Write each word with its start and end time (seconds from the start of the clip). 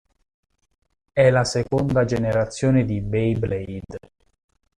È 1.13 1.29
la 1.29 1.43
seconda 1.43 2.05
generazione 2.05 2.85
di 2.85 3.01
"Beyblade". 3.01 3.85